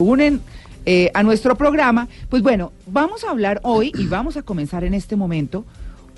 [0.00, 0.40] unen
[0.86, 2.06] eh, a nuestro programa.
[2.28, 5.64] Pues bueno, vamos a hablar hoy y vamos a comenzar en este momento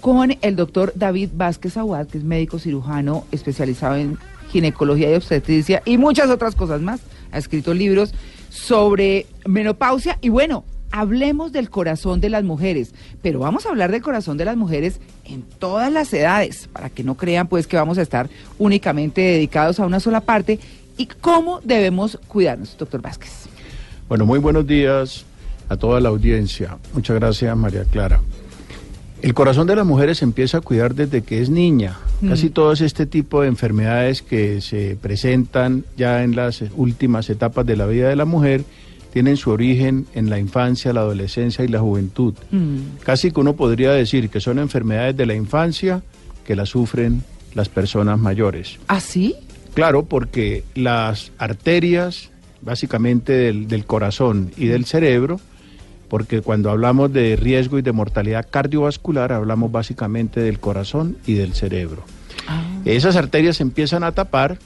[0.03, 4.19] con el doctor David Vázquez Aguad, que es médico cirujano especializado en
[4.51, 7.01] ginecología y obstetricia y muchas otras cosas más.
[7.33, 8.13] Ha escrito libros
[8.51, 12.93] sobre menopausia y bueno, hablemos del corazón de las mujeres,
[13.23, 17.03] pero vamos a hablar del corazón de las mujeres en todas las edades, para que
[17.03, 20.61] no crean pues que vamos a estar únicamente dedicados a una sola parte
[20.99, 23.50] y cómo debemos cuidarnos, doctor Vázquez.
[24.11, 25.25] Bueno, muy buenos días
[25.69, 26.79] a toda la audiencia.
[26.95, 28.21] Muchas gracias, María Clara.
[29.23, 31.97] El corazón de las mujeres se empieza a cuidar desde que es niña.
[32.29, 32.53] Casi Mm.
[32.53, 37.87] todos este tipo de enfermedades que se presentan ya en las últimas etapas de la
[37.87, 38.65] vida de la mujer
[39.13, 42.35] tienen su origen en la infancia, la adolescencia y la juventud.
[42.51, 42.99] Mm.
[43.05, 46.03] Casi que uno podría decir que son enfermedades de la infancia
[46.45, 47.23] que las sufren
[47.55, 48.81] las personas mayores.
[48.89, 49.37] ¿Ah, sí?
[49.75, 52.31] Claro, porque las arterias,
[52.63, 55.41] básicamente del, del corazón y del cerebro,
[56.09, 61.55] porque cuando hablamos de riesgo y de mortalidad cardiovascular, hablamos básicamente del corazón y del
[61.55, 62.03] cerebro.
[62.49, 62.63] Ah.
[62.85, 64.59] Esas arterias se empiezan a tapar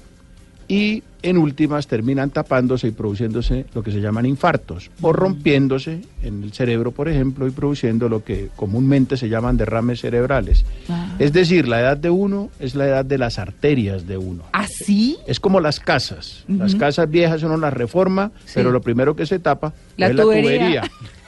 [0.75, 6.43] y en últimas terminan tapándose y produciéndose lo que se llaman infartos o rompiéndose en
[6.43, 10.65] el cerebro, por ejemplo, y produciendo lo que comúnmente se llaman derrames cerebrales.
[10.89, 11.15] Ah.
[11.19, 14.43] Es decir, la edad de uno es la edad de las arterias de uno.
[14.53, 15.17] ¿Ah, sí?
[15.27, 16.45] Es como las casas.
[16.49, 18.53] Las casas viejas uno las reforma, Sí.
[18.57, 20.43] pero lo primero que se tapa La es tubería.
[20.43, 20.83] la tubería.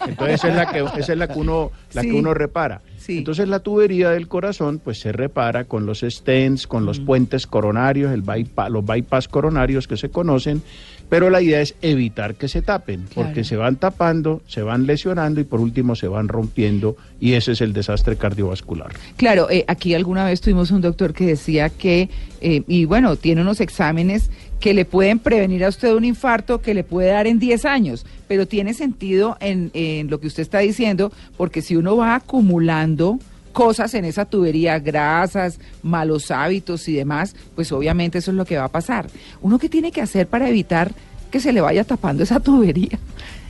[0.09, 2.11] Entonces esa es la que esa es la que uno la Sí.
[2.11, 2.83] que uno repara.
[3.07, 3.19] Sí.
[3.19, 8.11] Entonces la tubería del corazón pues se repara con los stents, con los puentes coronarios,
[8.13, 10.61] el bypa- los bypass coronarios que se conocen,
[11.09, 15.41] pero la idea es evitar que se tapen, porque se van tapando, se van lesionando
[15.41, 18.93] y por último se van rompiendo y ese es el desastre cardiovascular.
[19.17, 23.43] Claro, eh, aquí alguna vez tuvimos un doctor que decía que, eh, y bueno, tiene
[23.43, 27.39] unos exámenes que le pueden prevenir a usted un infarto que le puede dar en
[27.39, 31.97] 10 años, pero tiene sentido en, en lo que usted está diciendo, porque si uno
[31.97, 33.19] va acumulando
[33.57, 38.59] cosas en esa tubería, grasas, malos hábitos y demás, pues obviamente eso es lo que
[38.59, 39.09] va a pasar.
[39.41, 40.93] ¿Uno qué tiene que hacer para evitar
[41.31, 42.99] que se le vaya tapando esa tubería?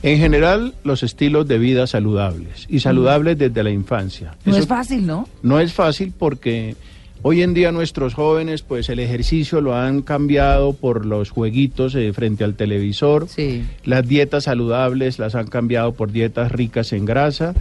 [0.03, 4.37] En general, los estilos de vida saludables y saludables desde la infancia.
[4.45, 5.27] No Eso es fácil, ¿no?
[5.43, 6.77] No es fácil porque
[7.21, 12.13] hoy en día nuestros jóvenes, pues el ejercicio lo han cambiado por los jueguitos eh,
[12.13, 13.27] frente al televisor.
[13.27, 13.63] Sí.
[13.83, 17.53] Las dietas saludables las han cambiado por dietas ricas en grasa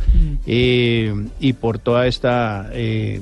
[0.46, 3.20] eh, y por toda esta eh,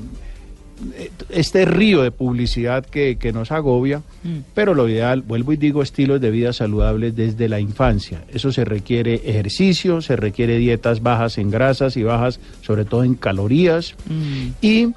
[1.31, 4.39] este río de publicidad que, que nos agobia, Mm.
[4.55, 8.25] pero lo ideal, vuelvo y digo, estilos de vida saludables desde la infancia.
[8.33, 13.15] Eso se requiere ejercicio, se requiere dietas bajas en grasas y bajas sobre todo en
[13.15, 13.95] calorías.
[14.09, 14.49] Mm.
[14.63, 14.89] Y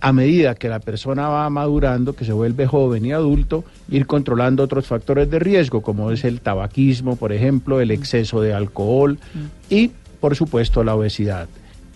[0.00, 4.62] a medida que la persona va madurando, que se vuelve joven y adulto, ir controlando
[4.62, 9.18] otros factores de riesgo, como es el tabaquismo, por ejemplo, el exceso de alcohol
[9.70, 9.90] y,
[10.20, 11.48] por supuesto, la obesidad.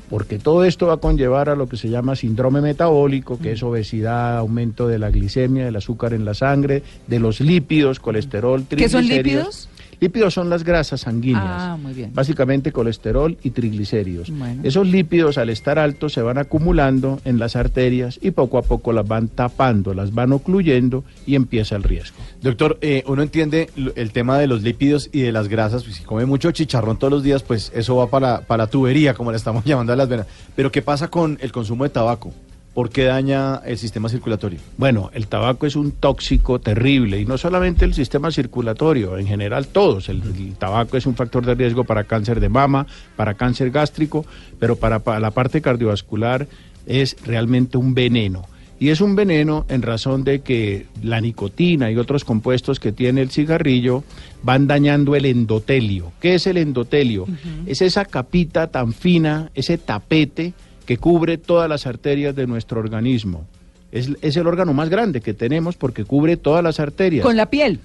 [0.09, 3.63] Porque todo esto va a conllevar a lo que se llama síndrome metabólico, que es
[3.63, 8.89] obesidad, aumento de la glicemia, del azúcar en la sangre, de los lípidos, colesterol, ¿Qué
[8.89, 9.69] son triglicéridos.
[9.69, 9.69] lípidos?
[10.01, 11.45] Lípidos son las grasas sanguíneas.
[11.47, 12.11] Ah, muy bien.
[12.15, 14.31] Básicamente colesterol y triglicéridos.
[14.31, 14.63] Bueno.
[14.65, 18.93] Esos lípidos al estar altos se van acumulando en las arterias y poco a poco
[18.93, 22.17] las van tapando, las van ocluyendo y empieza el riesgo.
[22.41, 25.85] Doctor, eh, uno entiende el tema de los lípidos y de las grasas.
[25.85, 29.13] pues, si come mucho chicharrón todos los días, pues eso va para, para la tubería,
[29.15, 30.27] como le estamos llamando a las venas.
[30.57, 32.33] Pero ¿qué pasa con el consumo de tabaco?
[32.75, 34.61] ¿Por qué daña el sistema circulatorio?
[34.77, 39.67] Bueno, el tabaco es un tóxico terrible y no solamente el sistema circulatorio, en general
[39.67, 40.09] todos.
[40.09, 42.87] El, el tabaco es un factor de riesgo para cáncer de mama,
[43.17, 44.25] para cáncer gástrico,
[44.61, 46.47] pero para, para la parte cardiovascular
[46.87, 48.47] es realmente un veneno.
[48.79, 53.21] Y es un veneno en razón de que la nicotina y otros compuestos que tiene
[53.21, 54.05] el cigarrillo
[54.43, 56.13] van dañando el endotelio.
[56.19, 57.27] ¿Qué es el endotelio?
[57.67, 60.55] Es esa capita tan fina, ese tapete
[60.91, 63.47] que cubre todas las arterias de nuestro organismo.
[63.93, 67.25] Es, es el órgano más grande que tenemos porque cubre todas las arterias.
[67.25, 67.79] Con la piel.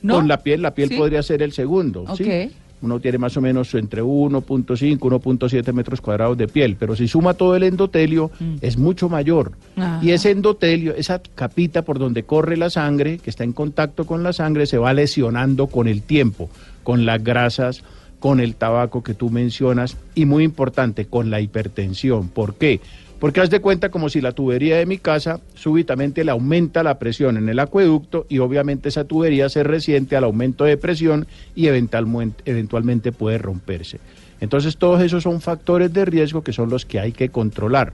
[0.00, 0.14] ¿no?
[0.14, 0.94] Con la piel, la piel Sí.
[0.96, 2.04] podría ser el segundo.
[2.16, 2.22] ¿sí?
[2.22, 2.52] Ok.
[2.82, 7.34] Uno tiene más o menos entre 1.5, 1.7 metros cuadrados de piel, pero si suma
[7.34, 8.54] todo el endotelio Mm.
[8.60, 9.50] es mucho mayor.
[9.74, 9.98] Ajá.
[10.00, 14.22] Y ese endotelio, esa capita por donde corre la sangre, que está en contacto con
[14.22, 16.48] la sangre, se va lesionando con el tiempo,
[16.84, 17.82] con las grasas,
[18.20, 22.28] con el tabaco que tú mencionas y muy importante, con la hipertensión.
[22.28, 22.80] ¿Por qué?
[23.18, 26.98] Porque haz de cuenta como si la tubería de mi casa súbitamente le aumenta la
[26.98, 31.66] presión en el acueducto y obviamente esa tubería se resiente al aumento de presión y
[31.66, 33.98] eventualmente, eventualmente puede romperse.
[34.40, 37.92] Entonces todos esos son factores de riesgo que son los que hay que controlar.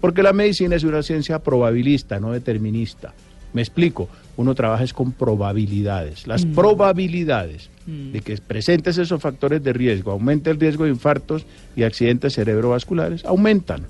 [0.00, 3.14] Porque la medicina es una ciencia probabilista, no determinista.
[3.56, 4.06] Me explico,
[4.36, 6.26] uno trabaja es con probabilidades.
[6.26, 6.52] Las Mm.
[6.54, 12.34] probabilidades de que presentes esos factores de riesgo, aumente el riesgo de infartos y accidentes
[12.34, 13.86] cerebrovasculares, aumentan.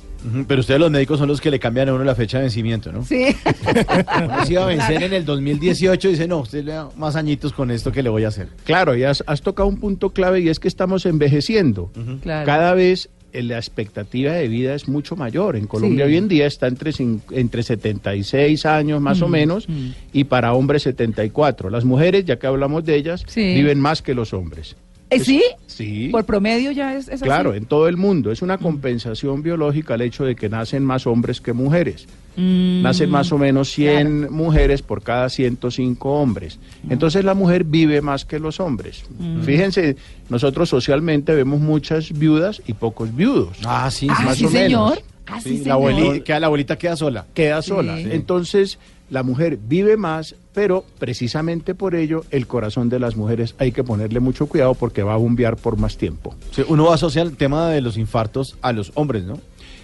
[0.46, 2.92] Pero ustedes los médicos son los que le cambian a uno la fecha de vencimiento,
[2.92, 3.04] ¿no?
[3.04, 3.26] Sí.
[4.24, 7.16] Uno se iba a vencer en el 2018 y dice, no, usted le da más
[7.16, 8.48] añitos con esto que le voy a hacer.
[8.64, 11.90] Claro, y has, has tocado un punto clave y es que estamos envejeciendo.
[12.22, 12.44] Claro.
[12.46, 13.08] Cada vez
[13.42, 15.56] la expectativa de vida es mucho mayor.
[15.56, 16.12] En Colombia Sí.
[16.12, 16.92] hoy en día está entre,
[17.30, 19.88] entre 76 años más o Mm, menos mm.
[20.12, 21.70] y para hombres 74.
[21.70, 23.54] Las mujeres, ya que hablamos de ellas, Sí.
[23.54, 24.76] viven más que los hombres.
[25.10, 25.42] Eh, ¿Sí?
[25.66, 26.08] Sí.
[26.10, 27.24] Por promedio ya es, es así.
[27.24, 28.32] Claro, en todo el mundo.
[28.32, 32.06] Es una compensación biológica el hecho de que nacen más hombres que mujeres.
[32.36, 36.58] Mm, Nacen más o menos 100 mujeres por cada 105 hombres.
[36.90, 39.04] Entonces la mujer vive más que los hombres.
[39.42, 39.96] Fíjense,
[40.28, 43.56] nosotros socialmente vemos muchas viudas y pocos viudos.
[43.64, 44.62] Ah, sí, Ah, más sí, o menos.
[44.62, 45.02] señor.
[45.28, 45.66] Ah, sí, Sí, señor.
[45.68, 47.26] la, abuelita, queda, la abuelita queda sola.
[47.32, 47.96] Queda sola.
[47.96, 48.08] Sí.
[48.10, 53.72] Entonces la mujer vive más, pero precisamente por ello el corazón de las mujeres hay
[53.72, 56.34] que ponerle mucho cuidado porque va a bombear por más tiempo.
[56.50, 59.34] Sí, uno va a asociar el tema de los infartos a los hombres, ¿no?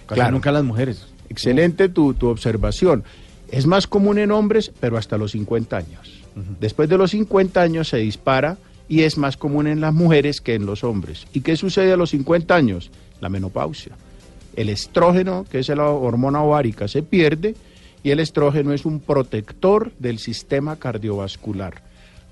[0.06, 0.30] Casi Claro.
[0.32, 1.08] nunca a las mujeres.
[1.28, 3.04] Excelente tu, tu observación.
[3.50, 6.22] Es más común en hombres, pero hasta los 50 años.
[6.58, 8.56] Después de los 50 años se dispara
[8.88, 11.26] y es más común en las mujeres que en los hombres.
[11.34, 12.90] ¿Y qué sucede a los 50 años?
[13.20, 13.92] La menopausia.
[14.56, 17.54] El estrógeno, que es la hormona ovárica, se pierde
[18.02, 21.82] y el estrógeno es un protector del sistema cardiovascular.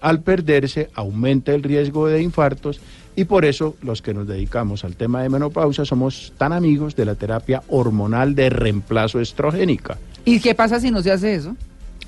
[0.00, 2.80] Al perderse, aumenta el riesgo de infartos
[3.16, 7.04] y por eso los que nos dedicamos al tema de menopausia somos tan amigos de
[7.04, 9.98] la terapia hormonal de reemplazo estrogénica.
[10.24, 11.54] ¿Y qué pasa si no se hace eso?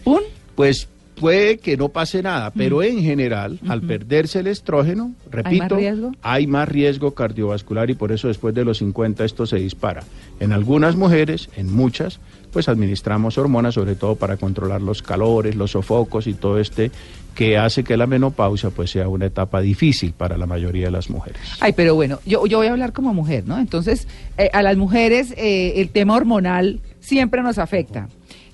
[0.04, 0.22] ¿Un?
[0.54, 0.88] Pues
[1.22, 6.12] puede que no pase nada, pero en general, al perderse el estrógeno, repito, riesgo?
[6.22, 10.02] hay más riesgo cardiovascular y por eso después de los 50 esto se dispara.
[10.40, 12.18] En algunas mujeres, en muchas,
[12.52, 16.90] pues administramos hormonas, sobre todo para controlar los calores, los sofocos y todo este
[17.34, 21.08] que hace que la menopausia pues sea una etapa difícil para la mayoría de las
[21.08, 21.40] mujeres.
[21.60, 23.58] Ay, pero bueno, yo, yo voy a hablar como mujer, ¿no?
[23.58, 24.06] Entonces,
[24.36, 28.08] eh, a las mujeres eh, el tema hormonal siempre nos afecta.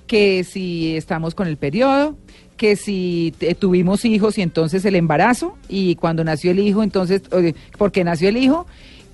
[0.07, 2.17] Que si estamos con el periodo,
[2.57, 7.21] que si te- tuvimos hijos y entonces el embarazo, y cuando nació el hijo, entonces,
[7.31, 8.65] eh, porque nació el hijo,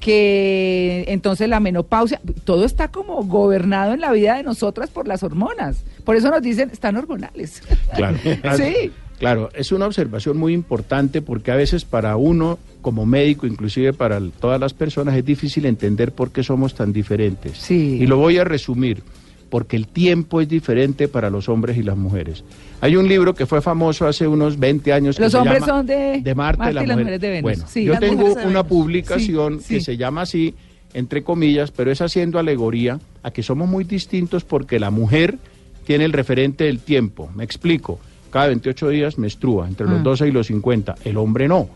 [0.06, 5.24] que entonces la menopausia, todo está como gobernado en la vida de nosotras por las
[5.24, 5.84] hormonas.
[6.04, 7.64] Por eso nos dicen, están hormonales.
[7.96, 8.18] Claro.
[8.56, 8.92] Sí.
[9.18, 14.22] Claro, es una observación muy importante porque a veces para uno como médico, inclusive para
[14.40, 17.58] todas las personas, es difícil entender por qué somos tan diferentes.
[17.58, 17.98] Sí.
[18.00, 19.02] Y lo voy a resumir,
[19.50, 22.44] porque el tiempo es diferente para los hombres y las mujeres.
[22.82, 25.16] Hay un libro que fue famoso hace unos 20 años.
[25.18, 27.42] que Los se hombres llama son de de Marte, y las mujer- mujeres de Venus.
[27.44, 27.84] Bueno, Sí.
[27.86, 29.86] yo tengo una publicación Sí, que sí.
[29.86, 30.54] se llama así,
[30.94, 35.38] entre comillas, pero es haciendo alegoría a que somos muy distintos porque la mujer
[35.86, 37.30] tiene el referente del tiempo.
[37.36, 38.00] Me explico.
[38.32, 40.04] Cada 28 días menstrua, entre los Ah.
[40.04, 40.96] 12 y los 50.
[41.06, 41.70] El hombre no.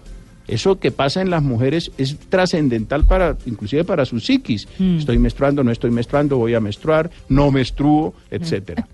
[0.50, 4.68] Eso que pasa en las mujeres es trascendental para, inclusive para su psiquis.
[4.80, 4.98] Mm.
[4.98, 8.88] Estoy menstruando, no estoy menstruando, voy a menstruar, no menstruo, etcétera.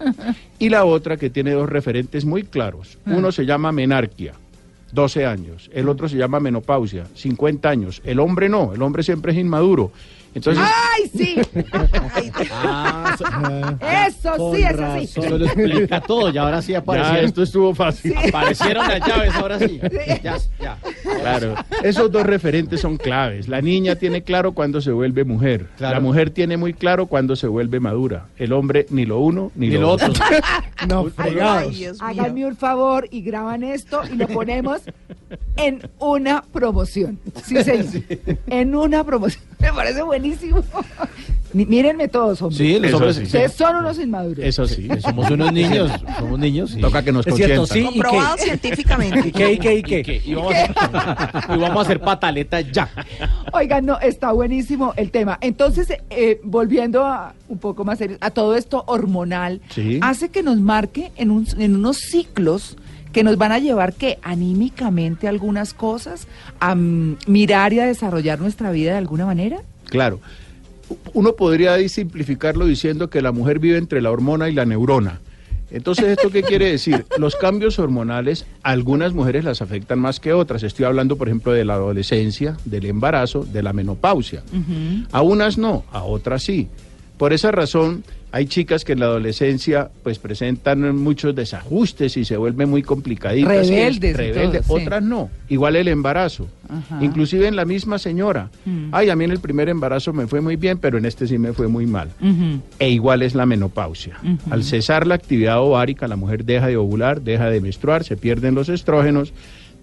[0.59, 2.97] y la otra que tiene dos referentes muy claros.
[3.05, 4.33] Uno se llama menarquia,
[4.91, 5.69] 12 años.
[5.73, 8.01] El otro se llama menopausia, 50 años.
[8.03, 9.91] El hombre no, el hombre siempre es inmaduro.
[10.35, 11.35] Entonces, ¡Ay, sí!
[12.51, 13.15] Ah,
[14.07, 15.03] Eso sí, es así.
[15.19, 16.29] Eso lo explica todo.
[16.29, 18.13] Y ahora sí ya aparecieron, esto estuvo fácil.
[18.17, 19.79] aparecieron las llaves, ahora sí.
[20.21, 20.77] Ya, ya.
[21.21, 23.47] Claro, esos dos referentes son claves.
[23.47, 25.67] La niña tiene claro cuando se vuelve mujer.
[25.77, 25.95] Claro.
[25.95, 28.27] La mujer tiene muy claro cuando se vuelve madura.
[28.37, 30.09] El hombre ni lo uno ni, Ni lo lo otro.
[30.09, 30.23] otro.
[30.89, 31.73] No, fregados.
[32.01, 34.81] Háganme un favor y graban esto y lo ponemos
[35.55, 37.17] en una promoción.
[37.43, 37.85] Sí, señor.
[38.47, 39.41] En una promoción.
[39.59, 40.24] Me parece buenísimo.
[41.53, 42.57] Ni- Mírenme todos, hombres.
[42.57, 43.15] Sí, los Eso hombres.
[43.15, 43.23] sí.
[43.23, 44.43] Ustedes son unos inmaduros.
[44.45, 44.89] Eso sí.
[45.01, 45.89] Somos unos niños.
[46.19, 46.71] Somos niños.
[46.71, 46.81] sí.
[46.81, 47.93] Toca que nos Es cierto, consientan.
[47.93, 47.97] sí.
[47.97, 48.43] ¿Y Comprobado qué?
[48.43, 49.27] científicamente.
[49.29, 50.21] ¿Y qué, y qué, y qué?
[50.25, 52.89] Y vamos, a, y vamos a hacer pataletas ya.
[53.53, 55.37] Oigan, no, está buenísimo el tema.
[55.39, 59.99] Entonces, eh, volviendo a un poco más serio, a todo esto hormonal, Sí.
[60.01, 62.75] hace que nos marque en, un- en unos ciclos
[63.13, 66.27] que nos van a llevar que anímicamente algunas cosas,
[66.59, 69.61] a mm, mirar y a desarrollar nuestra vida de alguna manera.
[69.85, 70.19] Claro.
[71.13, 75.19] Uno podría ahí simplificarlo diciendo que la mujer vive entre la hormona y la neurona.
[75.71, 77.05] Entonces, ¿esto qué quiere decir?
[77.17, 80.61] Los cambios hormonales, algunas mujeres las afectan más que otras.
[80.61, 84.43] Estoy hablando, por ejemplo, de la adolescencia, del embarazo, de la menopausia.
[85.11, 86.67] A unas no, a otras sí.
[87.17, 88.03] Por esa razón,
[88.35, 93.69] Hay chicas que en la adolescencia pues presentan muchos desajustes y se vuelven muy complicaditas.
[93.69, 94.67] Rebeldes y Rebeldes.
[94.67, 94.83] todo, sí.
[94.83, 95.29] Otras no.
[95.47, 96.49] Igual el embarazo.
[96.77, 97.03] Ajá.
[97.03, 98.49] Inclusive en la misma señora.
[98.65, 98.89] Mm.
[98.91, 101.37] Ay, a mí en el primer embarazo me fue muy bien, pero en este sí
[101.37, 102.09] me fue muy mal.
[102.79, 104.17] E igual es la menopausia.
[104.49, 108.55] Al cesar la actividad ovárica, la mujer deja de ovular, deja de menstruar, se pierden
[108.55, 109.33] los estrógenos.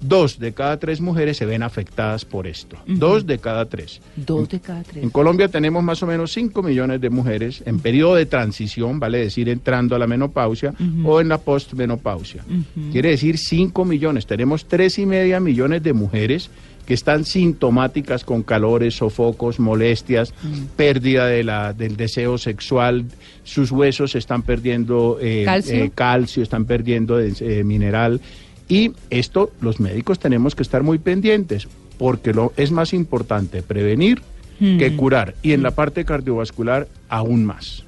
[0.02, 2.76] Dos de cada tres mujeres se ven afectadas por esto.
[2.86, 4.00] Dos de cada tres.
[4.16, 5.02] Dos de cada tres.
[5.02, 9.18] En Colombia tenemos más o menos 5 millones de mujeres en periodo de transición, vale
[9.18, 12.44] decir entrando a la menopausia o en la postmenopausia.
[12.90, 14.26] Quiere decir 5 millones.
[14.26, 16.50] Tenemos tres y media millones de mujeres
[16.86, 20.64] que están sintomáticas con calores, sofocos, molestias, Mm.
[20.76, 23.04] pérdida de la, del deseo sexual,
[23.44, 25.74] sus huesos están perdiendo eh, ¿Calcio?
[25.84, 28.20] eh, calcio, están perdiendo eh, mineral.
[28.68, 34.22] Y esto los médicos tenemos que estar muy pendientes, porque lo, es más importante prevenir
[34.60, 34.78] Mm.
[34.78, 35.34] que curar.
[35.42, 37.84] Y en la parte cardiovascular, aún más.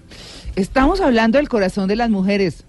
[0.56, 2.64] Estamos hablando del corazón de las mujeres.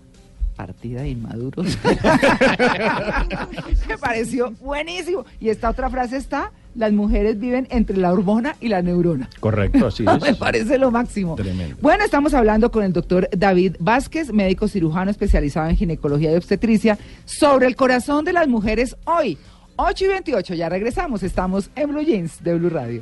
[0.56, 1.78] Partida de inmaduros.
[3.90, 5.26] Me pareció buenísimo.
[5.40, 9.30] Y esta otra frase está, las mujeres viven entre la hormona y la neurona.
[9.40, 10.38] Correcto, así Me es.
[10.38, 11.36] parece lo máximo.
[11.36, 11.76] Tremendo.
[11.82, 16.98] Bueno, estamos hablando con el doctor David Vázquez, médico cirujano especializado en ginecología y obstetricia,
[17.26, 19.38] sobre el corazón de las mujeres hoy.
[19.78, 21.22] 8 y 28, ya regresamos.
[21.24, 23.02] Estamos en Blue Jeans de Blue Radio.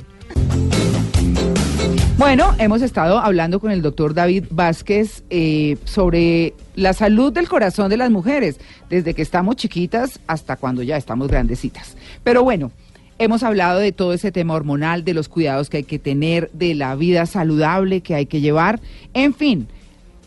[2.16, 7.90] Bueno, hemos estado hablando con el doctor David Vázquez eh, sobre la salud del corazón
[7.90, 11.96] de las mujeres, desde que estamos chiquitas hasta cuando ya estamos grandecitas.
[12.22, 12.70] Pero bueno,
[13.18, 16.76] hemos hablado de todo ese tema hormonal, de los cuidados que hay que tener, de
[16.76, 18.80] la vida saludable que hay que llevar,
[19.12, 19.66] en fin.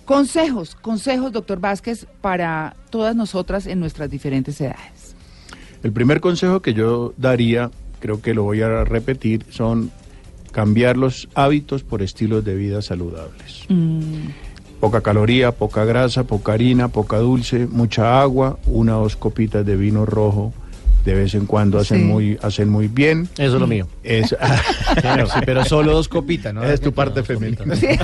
[0.04, 5.16] Consejos, consejos, doctor Vázquez, para todas nosotras en nuestras diferentes edades.
[5.84, 9.90] El primer consejo que yo daría, creo que lo voy a repetir, son
[10.52, 13.66] cambiar los hábitos por estilos de vida saludables.
[13.70, 14.30] Mm,
[14.80, 19.76] Poca caloría, poca grasa, poca harina, poca dulce, mucha agua, una o dos copitas de
[19.76, 20.54] vino rojo
[21.04, 22.04] de vez en cuando hacen Sí.
[22.04, 23.28] muy hacen muy bien.
[23.38, 23.88] Eso es lo mío.
[24.04, 24.36] Es,
[25.02, 26.64] Claro, sí, pero solo dos copitas, ¿no?
[26.64, 27.76] es tu parte femenina.
[27.76, 27.88] sí.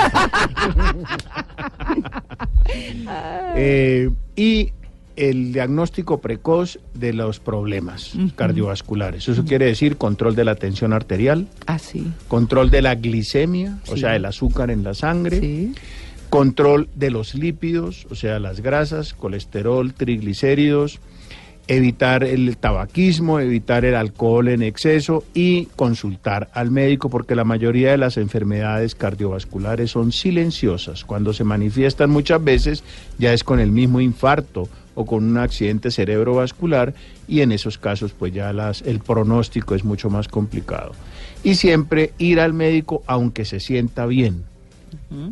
[3.56, 4.72] Eh, y
[5.16, 9.28] el diagnóstico precoz de los problemas cardiovasculares.
[9.28, 12.12] Eso quiere decir control de la tensión arterial, Así.
[12.28, 15.74] control de la glicemia, o sea, el azúcar en la sangre, Sí.
[16.30, 21.00] control de los lípidos, o sea, las grasas, colesterol, triglicéridos,
[21.68, 27.92] evitar el tabaquismo, evitar el alcohol en exceso y consultar al médico porque la mayoría
[27.92, 31.06] de las enfermedades cardiovasculares son silenciosas.
[31.06, 32.84] Cuando se manifiestan muchas veces
[33.18, 36.94] ya es con el mismo infarto o con un accidente cerebrovascular
[37.28, 40.92] y en esos casos pues ya las, el pronóstico es mucho más complicado.
[41.44, 44.44] Y siempre ir al médico aunque se sienta bien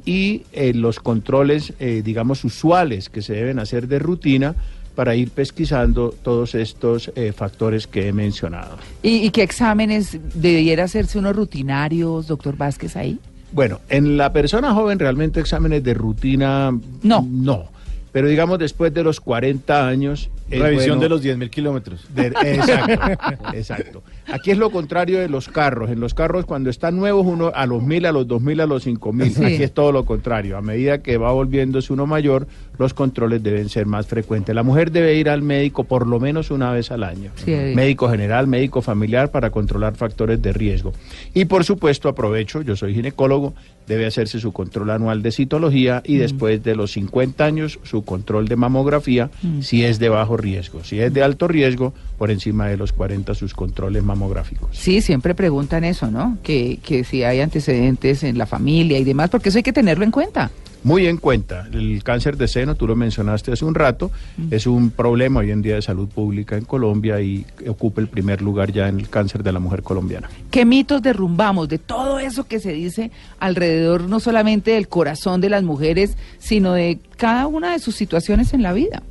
[0.05, 4.55] y eh, los controles, eh, digamos, usuales que se deben hacer de rutina
[4.95, 8.77] para ir pesquisando todos estos eh, factores que he mencionado.
[9.01, 13.17] ¿Y, y qué exámenes debiera hacerse unos rutinarios, doctor Vázquez, ahí?
[13.53, 16.71] Bueno, en la persona joven realmente exámenes de rutina
[17.03, 17.27] No.
[17.29, 17.65] no,
[18.11, 22.05] pero digamos después de los 40 años Revisión bueno- de los 10.000 kilómetros.
[22.13, 24.03] De- exacto, exacto.
[24.31, 25.89] Aquí es lo contrario de los carros.
[25.89, 28.65] En los carros, cuando están nuevos, uno a los mil, a los dos mil, a
[28.65, 29.33] los cinco mil.
[29.33, 29.43] Sí.
[29.43, 30.57] Aquí es todo lo contrario.
[30.57, 34.53] A medida que va volviéndose uno mayor, los controles deben ser más frecuentes.
[34.53, 37.31] La mujer debe ir al médico por lo menos una vez al año.
[37.35, 37.51] Sí.
[37.51, 40.91] Médico general, médico familiar, para controlar factores de riesgo.
[41.33, 43.53] Y por supuesto, aprovecho, yo soy ginecólogo,
[43.91, 48.47] debe hacerse su control anual de citología y después de los 50 años, su control
[48.47, 49.61] de mamografía, Mm.
[49.61, 50.83] si es de bajo riesgo.
[50.83, 54.69] Si es de alto riesgo, por encima de los 40 sus controles mamográficos.
[54.71, 56.37] Sí, siempre preguntan eso, ¿no?
[56.41, 60.05] Que, que si hay antecedentes en la familia y demás, porque eso hay que tenerlo
[60.05, 60.49] en cuenta.
[60.83, 64.09] Muy en cuenta, el cáncer de seno, tú lo mencionaste hace un rato,
[64.49, 68.41] es un problema hoy en día de salud pública en Colombia y ocupa el primer
[68.41, 70.27] lugar ya en el cáncer de la mujer colombiana.
[70.49, 75.49] ¿Qué mitos derrumbamos de todo eso que se dice alrededor no solamente del corazón de
[75.49, 79.03] las mujeres, sino de cada una de sus situaciones en la vida?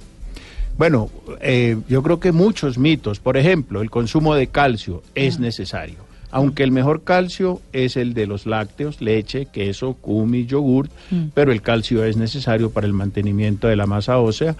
[0.77, 1.09] Bueno,
[1.41, 6.10] eh, yo creo que muchos mitos, por ejemplo, el consumo de calcio es necesario.
[6.33, 11.25] Aunque el mejor calcio es el de los lácteos, leche, queso, kumis, yogur, Mm.
[11.35, 14.55] pero el calcio es necesario para el mantenimiento de la masa ósea.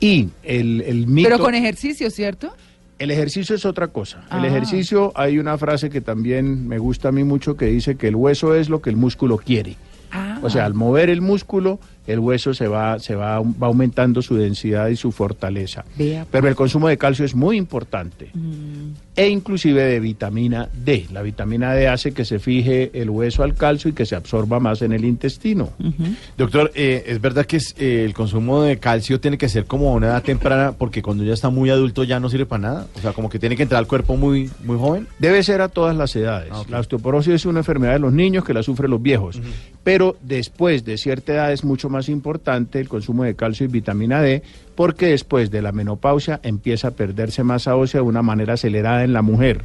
[0.00, 1.28] Y el, el mito...
[1.28, 2.54] Pero con ejercicio, ¿cierto?
[2.98, 4.24] El ejercicio es otra cosa.
[4.30, 4.46] El Ah.
[4.46, 8.16] ejercicio, hay una frase que también me gusta a mí mucho que dice que el
[8.16, 9.76] hueso es lo que el músculo quiere.
[10.12, 14.22] Ah, O sea, al mover el músculo, el hueso se va, se va, va aumentando
[14.22, 15.84] su densidad y su fortaleza.
[15.98, 18.30] Vea, Pero el consumo de calcio es muy importante.
[18.32, 21.06] mm, e inclusive de vitamina D.
[21.12, 24.60] La vitamina D hace que se fije el hueso al calcio y que se absorba
[24.60, 25.70] más en el intestino.
[26.36, 29.90] Doctor, eh, ¿es verdad que es, eh, el consumo de calcio tiene que ser como
[29.90, 32.86] a una edad temprana porque cuando ya está muy adulto ya no sirve para nada?
[32.94, 35.08] O sea, como que tiene que entrar al cuerpo muy, muy joven.
[35.18, 36.50] Debe ser a todas las edades.
[36.52, 36.62] Ah.
[36.68, 39.40] La osteoporosis es una enfermedad de los niños que la sufren los viejos.
[39.82, 44.20] Pero después de cierta edad es mucho más importante el consumo de calcio y vitamina
[44.20, 44.42] D
[44.76, 49.14] porque después de la menopausia empieza a perderse masa ósea de una manera acelerada en
[49.14, 49.64] la mujer.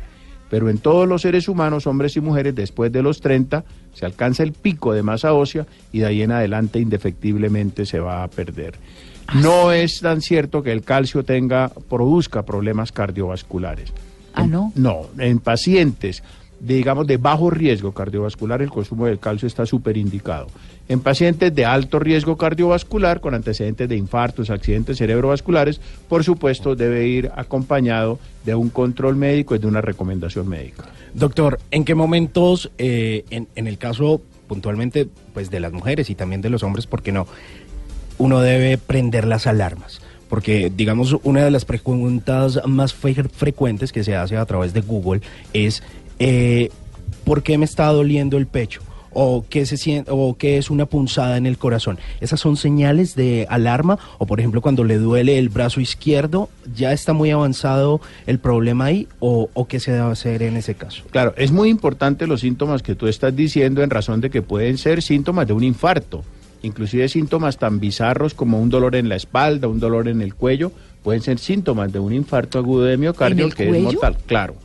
[0.49, 4.43] Pero en todos los seres humanos, hombres y mujeres, después de los 30 se alcanza
[4.43, 8.75] el pico de masa ósea y de ahí en adelante indefectiblemente se va a perder.
[9.41, 13.93] No es tan cierto que el calcio tenga, produzca problemas cardiovasculares.
[14.33, 14.73] Ah, ¿no?
[14.75, 16.21] No, en pacientes,
[16.59, 20.47] digamos, de bajo riesgo cardiovascular, el consumo del calcio está súper indicado.
[20.91, 25.79] En pacientes de alto riesgo cardiovascular, con antecedentes de infartos, accidentes cerebrovasculares,
[26.09, 30.83] por supuesto, debe ir acompañado de un control médico y de una recomendación médica.
[31.13, 36.41] Doctor, ¿en qué momentos, eh, en, el caso puntualmente pues de las mujeres y también
[36.41, 37.25] de los hombres, por qué no,
[38.17, 40.01] uno debe prender las alarmas?
[40.27, 44.81] Porque, digamos, una de las preguntas más fre- frecuentes que se hace a través de
[44.81, 45.21] Google
[45.53, 45.83] es
[46.19, 46.69] eh,
[47.23, 48.81] ¿por qué me está doliendo el pecho?
[49.13, 51.99] O qué, se siente, o qué es una punzada en el corazón.
[52.21, 53.99] ¿Esas son señales de alarma?
[54.17, 58.85] O, por ejemplo, cuando le duele el brazo izquierdo, ¿ya está muy avanzado el problema
[58.85, 59.07] ahí?
[59.19, 61.03] ¿O, o qué se debe hacer en ese caso?
[61.11, 64.77] Claro, es muy importante los síntomas que tú estás diciendo en razón de que pueden
[64.77, 66.23] ser síntomas de un infarto,
[66.61, 70.71] inclusive síntomas tan bizarros como un dolor en la espalda, un dolor en el cuello,
[71.03, 74.55] pueden ser síntomas de un infarto agudo de miocardio ¿En el que es mortal, claro.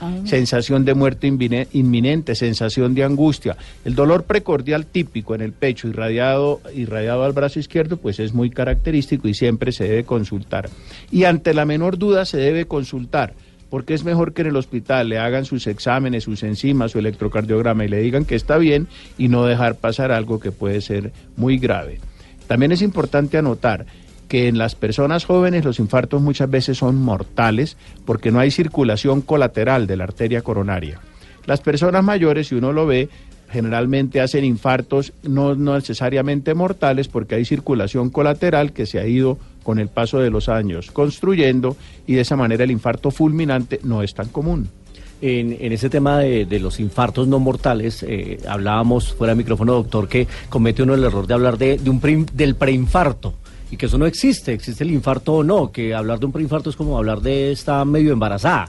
[0.00, 0.12] Ah.
[0.24, 3.56] Sensación de muerte inminente, sensación de angustia.
[3.84, 8.50] El dolor precordial típico en el pecho irradiado, irradiado al brazo izquierdo, pues es muy
[8.50, 10.68] característico y siempre se debe consultar.
[11.10, 13.34] Y ante la menor duda se debe consultar,
[13.70, 17.84] porque es mejor que en el hospital le hagan sus exámenes, sus enzimas, su electrocardiograma
[17.84, 21.58] y le digan que está bien y no dejar pasar algo que puede ser muy
[21.58, 22.00] grave.
[22.46, 23.86] También es importante anotar
[24.34, 29.20] que en las personas jóvenes los infartos muchas veces son mortales porque no hay circulación
[29.20, 30.98] colateral de la arteria coronaria.
[31.46, 33.08] Las personas mayores, si uno lo ve,
[33.48, 39.78] generalmente hacen infartos no, necesariamente mortales porque hay circulación colateral que se ha ido con
[39.78, 44.14] el paso de los años construyendo y de esa manera el infarto fulminante no es
[44.14, 44.68] tan común.
[45.22, 50.26] En, ese tema de, los infartos no mortales, eh, hablábamos fuera de micrófono, doctor, que
[50.48, 53.34] comete uno el error de hablar de, un del preinfarto
[53.74, 56.70] y que eso no existe, existe el infarto o no, que hablar de un preinfarto
[56.70, 58.68] es como hablar de está medio embarazada,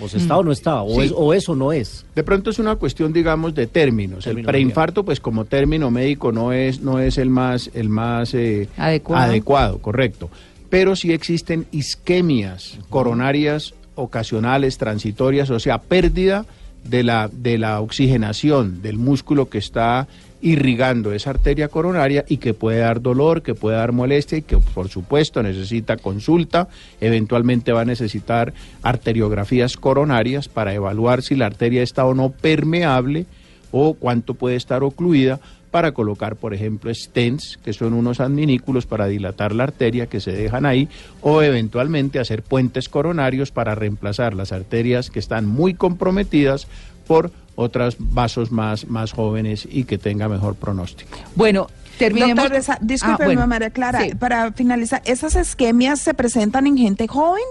[0.00, 1.06] o se está o no está, o, Sí.
[1.08, 2.06] es, o eso no es.
[2.14, 4.26] De pronto es una cuestión, digamos, de términos.
[4.26, 8.68] El preinfarto, pues como término médico no es, no es el más, el más eh,
[8.78, 9.24] Adecuado.
[9.24, 10.30] adecuado, correcto.
[10.70, 16.46] Pero sí existen isquemias coronarias ocasionales, transitorias, o sea, pérdida
[16.84, 20.08] de la, de la oxigenación del músculo que está
[20.40, 24.56] irrigando esa arteria coronaria y que puede dar dolor, que puede dar molestia y que
[24.58, 26.68] por supuesto necesita consulta,
[27.00, 33.26] eventualmente va a necesitar arteriografías coronarias para evaluar si la arteria está o no permeable
[33.72, 39.06] o cuánto puede estar ocluida para colocar, por ejemplo, stents, que son unos adminículos para
[39.06, 40.88] dilatar la arteria que se dejan ahí,
[41.20, 46.66] o eventualmente hacer puentes coronarios para reemplazar las arterias que están muy comprometidas
[47.06, 51.18] por otros vasos más, más jóvenes y que tenga mejor pronóstico.
[51.34, 51.66] Bueno,
[51.98, 52.36] terminemos.
[52.36, 53.46] Doctor, esa- discúlpeme, Ah, bueno.
[53.48, 54.14] María Clara, Sí.
[54.14, 57.42] para finalizar, ¿esas isquemias se presentan en gente joven?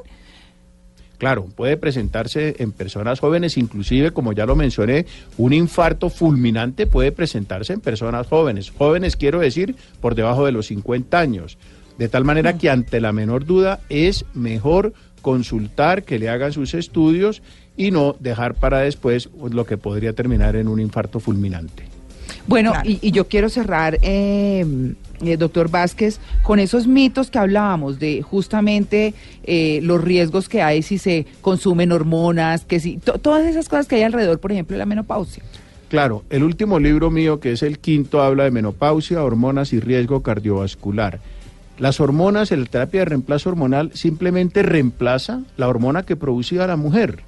[1.17, 5.06] Claro, puede presentarse en personas jóvenes, inclusive, como ya lo mencioné,
[5.38, 8.71] un infarto fulminante puede presentarse en personas jóvenes.
[8.71, 11.58] Jóvenes quiero decir por debajo de los 50 años.
[11.97, 16.75] De tal manera que ante la menor duda es mejor consultar, que le hagan sus
[16.75, 17.41] estudios
[17.75, 21.84] y no dejar para después lo que podría terminar en un infarto fulminante.
[22.45, 22.89] Bueno, Claro.
[22.89, 24.65] y, y yo quiero cerrar, eh,
[25.21, 30.82] eh, doctor Vázquez, con esos mitos que hablábamos de justamente eh, los riesgos que hay
[30.84, 34.75] si se consumen hormonas, que si to- todas esas cosas que hay alrededor, por ejemplo,
[34.75, 35.43] de la menopausia.
[35.89, 40.21] Claro, el último libro mío, que es el quinto, habla de menopausia, hormonas y riesgo
[40.21, 41.19] cardiovascular.
[41.80, 47.19] Las hormonas, la terapia de reemplazo hormonal simplemente reemplaza la hormona que producía la mujer.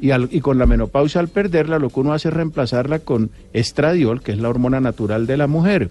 [0.00, 3.30] y, al- y con la menopausia, al perderla, lo que uno hace es reemplazarla con
[3.52, 5.88] estradiol, que es la hormona natural de la mujer.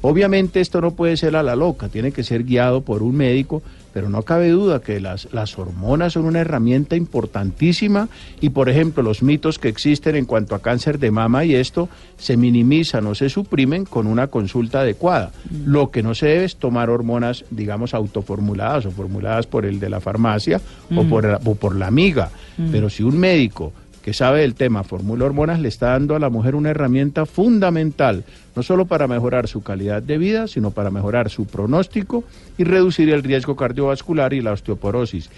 [0.00, 3.62] Obviamente esto no puede ser a la loca, tiene que ser guiado por un médico
[3.90, 8.08] pero no cabe duda que las, las hormonas son una herramienta importantísima
[8.40, 11.88] y, por ejemplo, los mitos que existen en cuanto a cáncer de mama y esto
[12.16, 15.32] se minimizan o se suprimen con una consulta adecuada.
[15.64, 19.88] Lo que no se debe es tomar hormonas, digamos, autoformuladas o formuladas por el de
[19.90, 20.60] la farmacia
[20.94, 22.30] o, por, la- o por la amiga.
[22.70, 23.72] Pero si un médico
[24.08, 28.24] que sabe del tema formula hormonas le está dando a la mujer una herramienta fundamental,
[28.56, 32.24] no solo para mejorar su calidad de vida, sino para mejorar su pronóstico
[32.56, 35.28] y reducir el riesgo cardiovascular y la osteoporosis.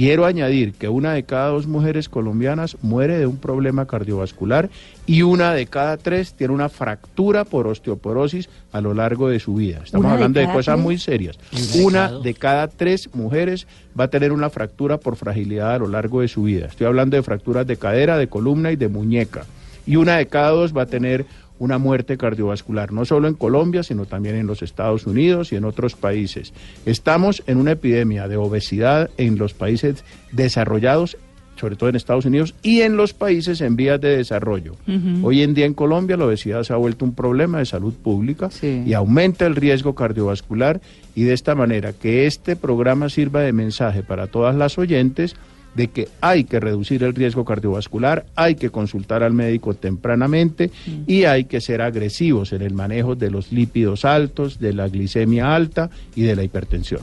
[0.00, 4.70] Quiero añadir que una de cada dos mujeres colombianas muere de un problema cardiovascular
[5.04, 9.52] y una de cada tres tiene una fractura por osteoporosis a lo largo de su
[9.52, 9.82] vida.
[9.84, 10.82] Estamos ¿Una de hablando de, cosas tres?
[10.82, 11.38] muy serias.
[11.84, 13.66] Una de cada tres mujeres
[13.98, 16.68] va a tener una fractura por fragilidad a lo largo de su vida.
[16.68, 19.44] Estoy hablando de fracturas de cadera, de columna y de muñeca.
[19.86, 21.26] Y una de cada dos va a tener
[21.60, 25.64] una muerte cardiovascular, no solo en Colombia, sino también en los Estados Unidos y en
[25.64, 26.52] otros países.
[26.86, 31.16] Estamos en una epidemia de obesidad en los países desarrollados
[31.56, 34.76] sobre todo en Estados Unidos y en los países en vías de desarrollo.
[35.22, 38.50] Hoy en día en Colombia la obesidad se ha vuelto un problema de salud pública
[38.50, 38.82] Sí.
[38.86, 40.80] y aumenta el riesgo cardiovascular
[41.14, 45.36] y de esta manera que este programa sirva de mensaje para todas las oyentes
[45.74, 50.70] de que hay que reducir el riesgo cardiovascular, hay que consultar al médico tempranamente
[51.06, 55.54] y hay que ser agresivos en el manejo de los lípidos altos, de la glicemia
[55.54, 57.02] alta y de la hipertensión.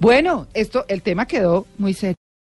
[0.00, 2.16] Bueno, esto, el tema quedó muy serio.